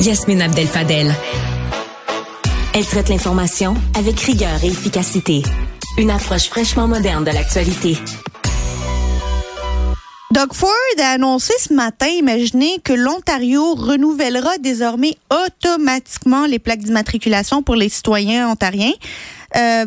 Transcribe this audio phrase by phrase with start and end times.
[0.00, 1.12] Yasmine Abdel-Fadel.
[2.72, 5.42] Elle traite l'information avec rigueur et efficacité.
[5.96, 7.96] Une approche fraîchement moderne de l'actualité.
[10.30, 10.70] Doug Ford
[11.02, 17.88] a annoncé ce matin, imaginez que l'Ontario renouvellera désormais automatiquement les plaques d'immatriculation pour les
[17.88, 18.92] citoyens ontariens.
[19.56, 19.86] Euh,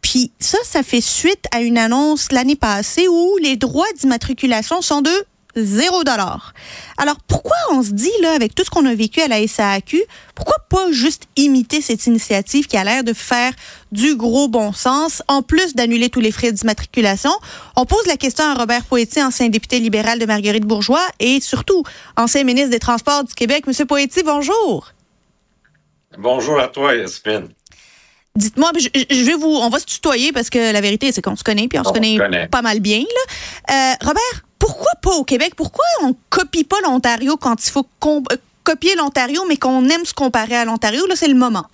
[0.00, 5.02] puis ça, ça fait suite à une annonce l'année passée où les droits d'immatriculation sont
[5.02, 5.12] de
[5.56, 6.54] zéro dollar.
[6.98, 10.02] Alors pourquoi on se dit là avec tout ce qu'on a vécu à la SAQ,
[10.34, 13.52] pourquoi pas juste imiter cette initiative qui a l'air de faire
[13.92, 17.32] du gros bon sens en plus d'annuler tous les frais d'immatriculation?
[17.76, 21.82] On pose la question à Robert Poetti, ancien député libéral de Marguerite Bourgeois et surtout
[22.16, 23.66] ancien ministre des Transports du Québec.
[23.66, 24.92] Monsieur Poetti, bonjour.
[26.18, 27.48] Bonjour à toi, Yasmine.
[28.36, 31.42] Dites-moi, je, vais vous, on va se tutoyer parce que la vérité, c'est qu'on se
[31.42, 33.00] connaît, puis on, se, connaît pas mal bien.
[33.00, 33.74] Là.
[33.74, 35.54] Euh, Robert, pourquoi pas au Québec?
[35.56, 40.14] Pourquoi on copie pas l'Ontario quand il faut euh, copier l'Ontario, mais qu'on aime se
[40.14, 41.06] comparer à l'Ontario?
[41.06, 41.64] Là, c'est le moment.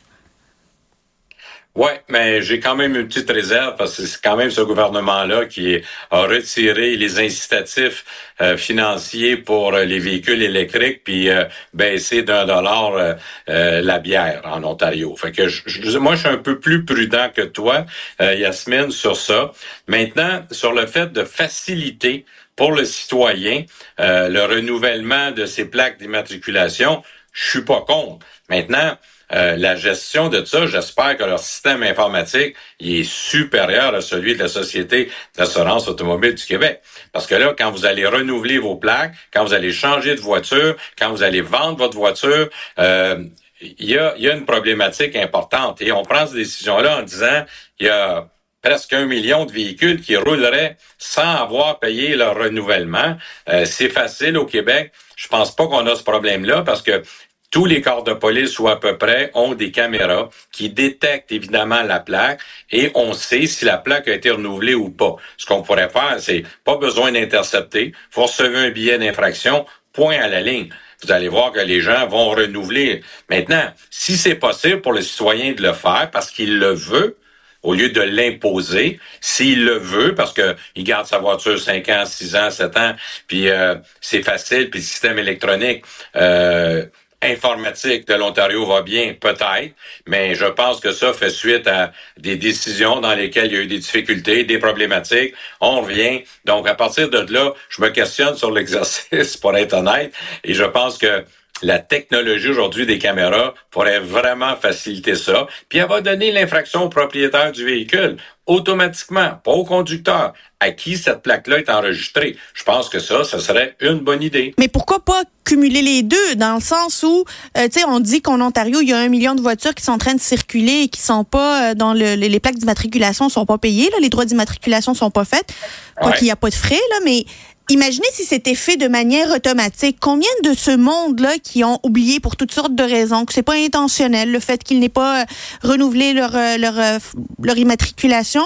[1.77, 5.45] Oui, mais j'ai quand même une petite réserve parce que c'est quand même ce gouvernement-là
[5.45, 5.79] qui
[6.11, 8.05] a retiré les incitatifs
[8.41, 11.29] euh, financiers pour euh, les véhicules électriques puis
[11.75, 15.15] baissé d'un dollar la bière en Ontario.
[15.17, 17.85] Fait que je, moi, je suis un peu plus prudent que toi,
[18.21, 19.53] Yasmine, sur ça.
[19.87, 22.25] Maintenant, sur le fait de faciliter
[22.57, 23.65] pour le citoyen,
[24.01, 27.03] euh, le renouvellement de ces plaques d'immatriculation,
[27.33, 28.27] je suis pas contre.
[28.49, 28.97] Maintenant,
[29.33, 34.41] euh, la gestion de ça, j'espère que leur système informatique est supérieur à celui de
[34.41, 36.81] la Société d'assurance automobile du Québec.
[37.13, 40.77] Parce que là, quand vous allez renouveler vos plaques, quand vous allez changer de voiture,
[40.99, 43.25] quand vous allez vendre votre voiture, euh,
[43.61, 45.81] il y, a, une problématique importante.
[45.81, 47.45] Et on prend cette décision-là en disant,
[47.81, 48.29] il y a
[48.63, 53.17] presque un million de véhicules qui rouleraient sans avoir payé leur renouvellement.
[53.49, 54.93] Euh, c'est facile au Québec.
[55.17, 57.03] Je pense pas qu'on a ce problème-là parce que
[57.51, 61.83] tous les corps de police ou à peu près ont des caméras qui détectent évidemment
[61.83, 65.17] la plaque et on sait si la plaque a été renouvelée ou pas.
[65.37, 70.29] Ce qu'on pourrait faire, c'est pas besoin d'intercepter, faut recevoir un billet d'infraction, point à
[70.29, 70.69] la ligne.
[71.03, 73.03] Vous allez voir que les gens vont renouveler.
[73.29, 77.19] Maintenant, si c'est possible pour le citoyen de le faire parce qu'il le veut,
[77.63, 82.05] au lieu de l'imposer, s'il le veut, parce que il garde sa voiture 5 ans,
[82.07, 82.95] 6 ans, 7 ans,
[83.27, 85.85] puis euh, c'est facile, puis le système électronique
[86.15, 86.87] euh,
[87.23, 89.75] informatique de l'Ontario va bien, peut-être,
[90.07, 93.63] mais je pense que ça fait suite à des décisions dans lesquelles il y a
[93.63, 95.35] eu des difficultés, des problématiques.
[95.61, 96.23] On revient.
[96.45, 100.13] Donc, à partir de là, je me questionne sur l'exercice, pour être honnête,
[100.45, 101.25] et je pense que
[101.63, 105.47] la technologie aujourd'hui des caméras pourrait vraiment faciliter ça.
[105.69, 110.97] Puis elle va donner l'infraction au propriétaire du véhicule automatiquement, pas au conducteur, à qui
[110.97, 112.37] cette plaque-là est enregistrée.
[112.55, 114.55] Je pense que ça, ce serait une bonne idée.
[114.59, 117.25] Mais pourquoi pas cumuler les deux, dans le sens où,
[117.59, 119.83] euh, tu sais, on dit qu'en Ontario, il y a un million de voitures qui
[119.83, 123.29] sont en train de circuler et qui sont pas euh, dans le, les, plaques d'immatriculation
[123.29, 125.53] sont pas payées, là, les droits d'immatriculation sont pas faits,
[126.01, 127.25] quoi qu'il n'y a pas de frais, là, mais
[127.69, 129.99] Imaginez si c'était fait de manière automatique.
[130.01, 133.57] Combien de ce monde-là qui ont oublié pour toutes sortes de raisons, que c'est pas
[133.57, 135.25] intentionnel, le fait qu'ils n'aient pas euh,
[135.63, 136.99] renouvelé leur, euh, leur, euh,
[137.43, 138.43] leur immatriculation,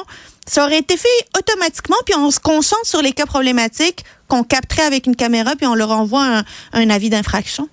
[0.47, 4.85] ça aurait été fait automatiquement, puis on se concentre sur les cas problématiques qu'on capterait
[4.85, 7.69] avec une caméra, puis on leur envoie un, un avis d'infraction?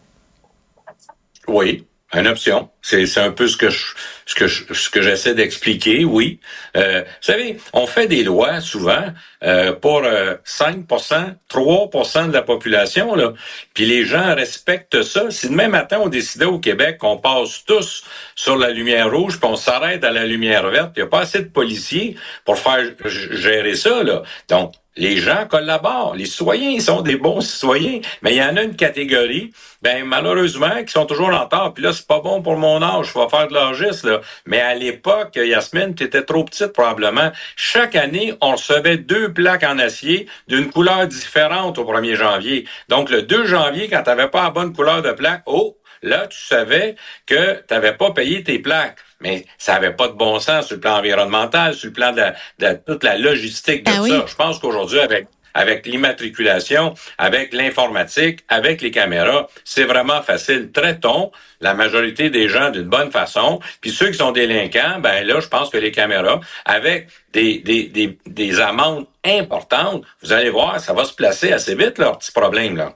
[1.47, 2.69] Oui, une option.
[2.81, 3.85] C'est un peu ce que je,
[4.25, 6.05] ce que ce que j'essaie d'expliquer.
[6.05, 6.39] Oui,
[6.77, 9.03] euh, vous savez, on fait des lois souvent
[9.43, 13.33] euh, pour 5% euh, 3% de la population là,
[13.73, 15.29] puis les gens respectent ça.
[15.31, 19.49] Si demain matin on décidait au Québec qu'on passe tous sur la lumière rouge puis
[19.49, 22.85] on s'arrête à la lumière verte, il n'y a pas assez de policiers pour faire
[23.03, 24.23] gérer ça là.
[24.47, 26.15] Donc les gens collaborent.
[26.15, 30.83] Les citoyens sont des bons citoyens, mais il y en a une catégorie, ben malheureusement,
[30.83, 31.73] qui sont toujours en retard.
[31.73, 34.21] Puis là, c'est pas bon pour mon âge, je vais faire de l'âgisme, là.
[34.45, 37.31] Mais à l'époque, Yasmine, tu étais trop petite probablement.
[37.55, 42.65] Chaque année, on recevait deux plaques en acier d'une couleur différente au 1er janvier.
[42.89, 46.27] Donc le 2 janvier, quand tu n'avais pas la bonne couleur de plaque, oh, là,
[46.27, 46.95] tu savais
[47.25, 50.81] que tu pas payé tes plaques mais ça avait pas de bon sens sur le
[50.81, 54.25] plan environnemental, sur le plan de, toute la logistique de ah ça.
[54.27, 55.27] Je pense qu'aujourd'hui, avec
[55.57, 60.71] avec l'immatriculation, avec l'informatique, avec les caméras, c'est vraiment facile.
[60.71, 61.31] Traitons
[61.61, 63.59] la majorité des gens d'une bonne façon.
[63.81, 67.85] Puis ceux qui sont délinquants, ben là, je pense que les caméras, avec des, des,
[67.87, 72.31] des, des amendes importantes, vous allez voir, ça va se placer assez vite, leur petit
[72.31, 72.95] problème, là.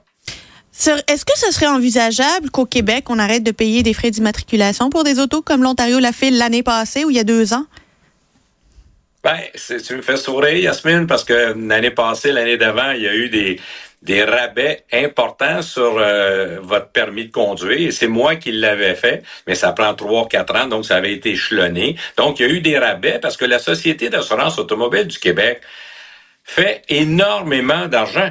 [0.74, 5.04] Est-ce que ce serait envisageable qu'au Québec, on arrête de payer des frais d'immatriculation pour
[5.04, 7.66] des autos comme l'Ontario l'a fait l'année passée ou il y a deux ans?
[9.22, 13.14] Ben, tu me fais sourire, Yasmine, parce que l'année passée, l'année d'avant, il y a
[13.14, 13.60] eu des,
[14.02, 17.88] des rabais importants sur euh, votre permis de conduire.
[17.88, 21.12] Et c'est moi qui l'avais fait, mais ça prend trois, quatre ans, donc ça avait
[21.12, 21.96] été échelonné.
[22.16, 25.60] Donc, il y a eu des rabais parce que la Société d'assurance automobile du Québec
[26.42, 28.30] fait énormément d'argent.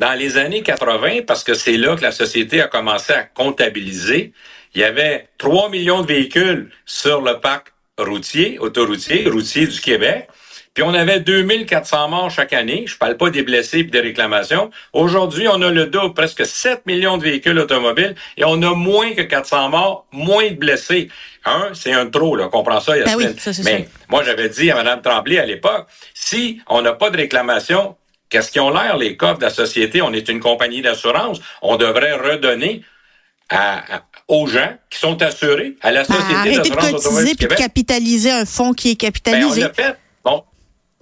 [0.00, 4.32] Dans les années 80, parce que c'est là que la société a commencé à comptabiliser,
[4.74, 10.26] il y avait 3 millions de véhicules sur le parc routier, autoroutier, routier du Québec.
[10.72, 12.84] Puis on avait 2400 morts chaque année.
[12.86, 14.70] Je parle pas des blessés et des réclamations.
[14.94, 19.12] Aujourd'hui, on a le double, presque 7 millions de véhicules automobiles et on a moins
[19.12, 21.10] que 400 morts, moins de blessés.
[21.44, 22.48] Un, c'est un trop, là.
[22.48, 25.88] Comprends ça, Ben oui, ça, c'est Mais moi, j'avais dit à Mme Tremblay à l'époque,
[26.14, 27.96] si on n'a pas de réclamation,
[28.30, 30.00] qu'est-ce qu'ils ont l'air, les coffres de la société?
[30.02, 31.40] On est une compagnie d'assurance.
[31.62, 32.82] On devrait redonner
[33.48, 37.02] à, à- aux gens qui sont assurés à la Ben, Société arrêtez de d'assurance automobile
[37.02, 39.60] cotiser du puis de capitaliser un fonds qui est Ben, on capitalisé.
[39.62, 39.96] l'a fait.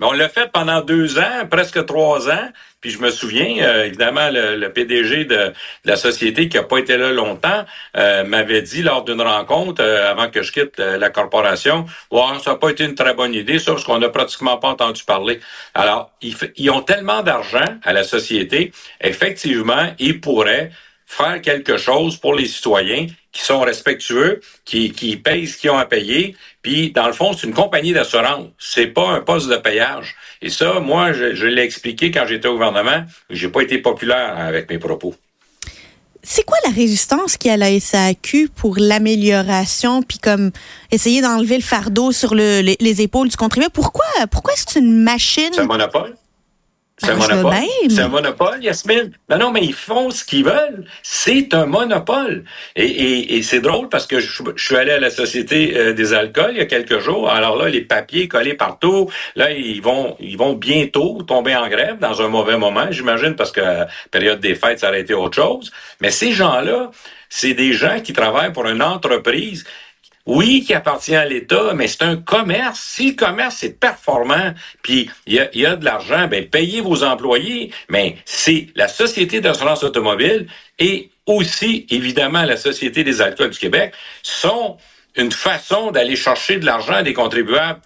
[0.00, 2.48] On l'a fait pendant deux ans, presque trois ans.
[2.80, 5.52] Puis je me souviens, euh, évidemment, le, PDG de,
[5.84, 7.64] la société qui a pas été là longtemps
[7.96, 12.52] euh, m'avait dit lors d'une rencontre, euh, avant que je quitte la corporation, ouais, ça
[12.52, 15.40] n'a pas été une très bonne idée, ça, parce qu'on n'a pratiquement pas entendu parler.
[15.74, 20.70] Alors, ils, ils ont tellement d'argent à la société, effectivement, ils pourraient
[21.10, 25.78] faire quelque chose pour les citoyens qui sont respectueux, qui, qui payent ce qu'ils ont
[25.78, 26.36] à payer.
[26.60, 28.48] Puis, dans le fond, c'est une compagnie d'assurance.
[28.58, 30.14] C'est pas un poste de payage.
[30.42, 33.04] Et ça, moi, je, je l'ai expliqué quand j'étais au gouvernement.
[33.30, 35.14] J'ai pas été populaire avec mes propos.
[36.22, 40.50] C'est quoi la résistance qu'il y a à la SAQ pour l'amélioration, puis comme
[40.90, 43.72] essayer d'enlever le fardeau sur le- les, les épaules du contribuable?
[43.72, 45.50] Pourquoi, pourquoi c'est une machine?
[45.52, 46.14] C'est un monopole?
[46.98, 47.58] C'est un Ben, veux monopole.
[47.88, 49.12] C'est un monopole, Yasmine.
[49.30, 50.84] Non, non, mais ils font ce qu'ils veulent.
[51.02, 52.44] C'est un monopole.
[52.76, 55.92] Et, et, et c'est drôle parce que je, je suis allé à la Société euh,
[55.92, 57.30] des alcools il y a quelques jours.
[57.30, 59.10] Alors là, les papiers collés partout.
[59.36, 63.52] Là, ils vont, ils vont bientôt tomber en grève dans un mauvais moment, j'imagine, parce
[63.52, 65.70] que la période des fêtes, ça aurait été autre chose.
[66.00, 66.90] Mais ces gens-là,
[67.28, 69.64] c'est des gens qui travaillent pour une entreprise
[70.28, 72.80] oui, qui appartient à l'État, mais c'est un commerce.
[72.80, 74.52] Si le commerce est performant,
[74.82, 77.72] puis il y a, de l'argent, ben payez vos employés.
[77.88, 80.46] Mais c'est la Société d'assurance automobile
[80.78, 84.76] et aussi, évidemment, la Société des alcools du Québec sont
[85.16, 87.80] une façon d'aller chercher de l'argent des contribuables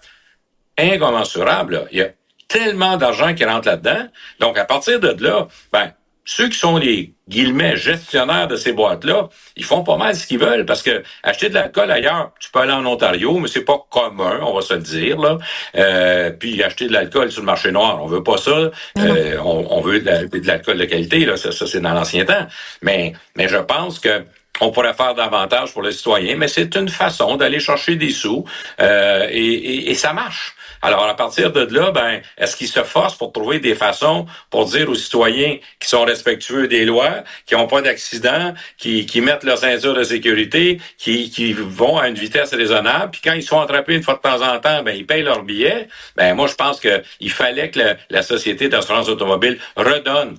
[0.77, 1.75] incommensurable.
[1.75, 1.85] là.
[1.91, 2.09] Il y a
[2.49, 4.09] tellement d'argent qui rentre là-dedans.
[4.41, 5.93] Donc, à partir de là, ben,
[6.25, 10.39] ceux qui sont les guillemets gestionnaires de ces boîtes-là, ils font pas mal ce qu'ils
[10.39, 13.85] veulent parce que acheter de l'alcool ailleurs, tu peux aller en Ontario, mais c'est pas
[13.89, 15.37] commun, on va se le dire là.
[15.75, 18.71] Euh, puis acheter de l'alcool sur le marché noir, on veut pas ça.
[18.97, 22.47] Euh, on, on veut de l'alcool de qualité là, ça, ça c'est dans l'ancien temps.
[22.81, 24.25] Mais mais je pense que
[24.63, 28.45] on pourrait faire davantage pour le citoyen, mais c'est une façon d'aller chercher des sous
[28.79, 30.55] euh, et, ça marche.
[30.81, 34.65] Alors, à partir de là, ben, est-ce qu'ils se forcent pour trouver des façons pour
[34.65, 39.43] dire aux citoyens qui sont respectueux des lois, qui n'ont pas d'accident, qui, qui mettent
[39.45, 43.61] leur ceinture de sécurité, qui, qui vont à une vitesse raisonnable, puis quand ils sont
[43.61, 45.87] attrapés une fois de temps en temps, ben, ils payent leur billet.
[46.17, 47.79] Ben, moi, je pense qu'il fallait que
[48.09, 50.37] la, Société d'assurance automobile redonne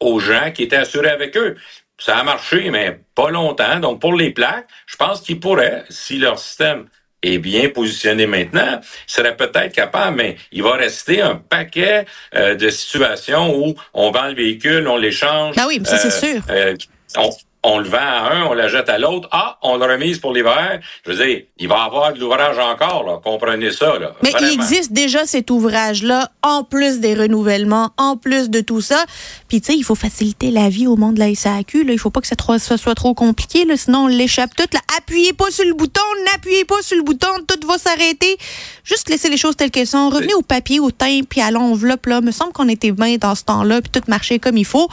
[0.00, 1.56] aux gens qui étaient assurés avec eux.
[2.04, 3.78] Ça a marché, mais pas longtemps.
[3.78, 6.86] Donc, pour les plaques, je pense qu'ils pourraient, si leur système
[7.22, 12.04] est bien positionné maintenant, serait peut-être capable, mais il va rester un paquet
[12.34, 15.54] euh, de situations où on vend le véhicule, on l'échange.
[15.54, 16.42] Ben oui, mais ça, c'est sûr.
[16.50, 16.74] euh,
[17.16, 17.30] on,
[17.64, 19.28] on le vend à un, on la jette à l'autre.
[19.30, 20.80] Ah, on le remise pour l'hiver.
[21.04, 23.20] Je veux dire, il va y avoir de l'ouvrage encore, là.
[23.22, 24.14] Comprenez ça, là.
[24.22, 29.04] Mais il existe déjà cet ouvrage-là, en plus des renouvellements, en plus de tout ça.
[29.46, 31.84] Puis, tu sais, il faut faciliter la vie au monde de la SAQ.
[31.84, 31.92] Là.
[31.92, 32.34] Il faut pas que ça,
[32.78, 34.66] soit trop compliqué, là, sinon on l'échappe tout.
[34.72, 34.80] Là.
[34.98, 36.00] Appuyez pas sur le bouton,
[36.32, 38.38] n'appuyez pas sur le bouton, tout va s'arrêter.
[38.82, 40.10] Juste laisser les choses telles qu'elles sont.
[40.10, 42.06] Revenez au papier, au timbre, puis à l'enveloppe.
[42.06, 42.20] Là.
[42.20, 44.88] me semble qu'on était bien dans ce temps-là, puis tout marchait comme il faut.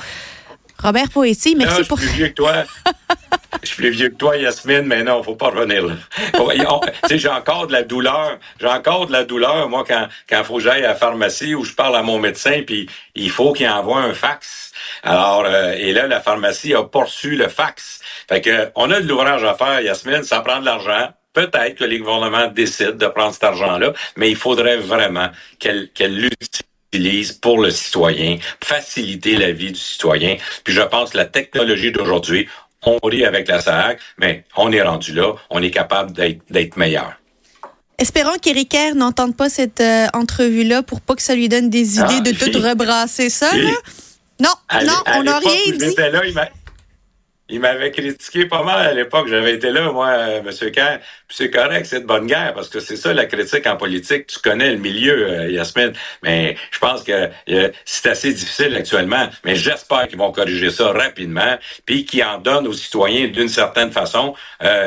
[0.82, 1.98] Robert Poetti, merci je suis pour...
[1.98, 2.64] plus vieux que toi.
[3.62, 5.96] Je suis plus vieux que toi, Yasmine, mais non, faut pas revenir là.
[7.12, 8.38] J'ai encore de la douleur.
[8.60, 11.66] J'ai encore de la douleur, moi, quand quand faut que j'aille à la pharmacie où
[11.66, 14.72] je parle à mon médecin, puis il faut qu'il envoie un fax.
[15.04, 18.00] Alors, euh, et là, la pharmacie a poursu le fax.
[18.30, 21.10] Fait que on a de l'ouvrage à faire, Yasmine, ça prend de l'argent.
[21.34, 26.30] Peut-être que les gouvernements décident de prendre cet argent-là, mais il faudrait vraiment qu'elle qu'elle
[26.94, 30.38] l'utilise pour le citoyen, faciliter la vie du citoyen.
[30.64, 32.48] Puis je pense que la technologie d'aujourd'hui,
[32.84, 37.14] on rit avec la SAC, mais on est rendu là, on est capable d'être meilleur.
[37.98, 41.96] Espérons qu'Éric Kerr n'entende pas cette euh, entrevue-là pour pas que ça lui donne des
[41.96, 43.54] idées Ah, de tout rebrasser ça.
[43.56, 43.72] Là.
[44.40, 44.54] Non,
[44.86, 45.96] non, on n'a rien dit.
[45.98, 46.34] là, il
[47.50, 49.28] il m'avait critiqué pas mal à l'époque.
[49.28, 50.72] J'avais été là, moi, euh, M.
[50.72, 51.00] Kerr.
[51.28, 54.28] Puis c'est correct, c'est de bonne guerre, parce que c'est ça la critique en politique.
[54.28, 55.94] Tu connais le milieu, euh, Yasmine.
[56.24, 59.30] Mais je pense que euh, c'est assez difficile actuellement.
[59.44, 63.92] Mais j'espère qu'ils vont corriger ça rapidement, puis qu'ils en donnent aux citoyens d'une certaine
[63.92, 64.36] façon.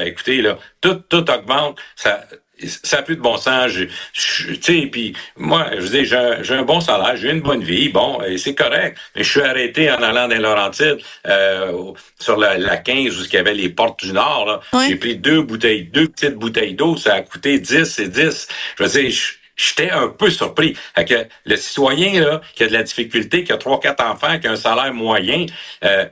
[0.05, 1.79] écoutez, là, tout, tout augmente.
[1.97, 2.25] Ça,
[2.69, 3.73] ça n'a plus de bon sens.
[3.73, 8.21] Tu sais, puis moi, je dis, j'ai un, bon salaire, j'ai une bonne vie, bon,
[8.23, 8.99] et c'est correct.
[9.15, 13.33] Mais je suis arrêté en allant dans Laurentides, euh, sur la, la 15, où il
[13.33, 14.63] y avait les portes du Nord.
[14.87, 18.49] J'ai pris deux bouteilles, deux petites bouteilles d'eau, ça a coûté 10 et 10.
[18.79, 19.13] Je veux dire,
[19.57, 20.77] j'étais un peu surpris.
[20.97, 24.47] que le citoyen là, qui a de la difficulté, qui a trois, quatre enfants, qui
[24.47, 25.47] a un salaire moyen,
[25.85, 26.07] euh,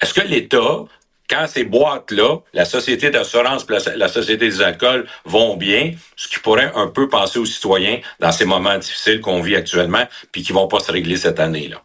[0.00, 0.84] est-ce que l'État
[1.28, 3.66] quand ces boîtes-là, la société d'assurance
[3.96, 8.32] la société des alcools vont bien, ce qui pourrait un peu penser aux citoyens dans
[8.32, 11.82] ces moments difficiles qu'on vit actuellement, puis qui vont pas se régler cette année-là.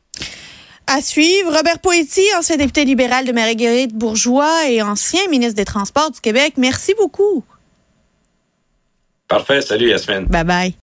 [0.87, 6.09] À suivre, Robert Poetti, ancien député libéral de Marie-Guérite Bourgeois et ancien ministre des Transports
[6.11, 6.53] du Québec.
[6.57, 7.43] Merci beaucoup.
[9.27, 9.61] Parfait.
[9.61, 10.25] Salut, Yasmine.
[10.25, 10.73] Bye bye.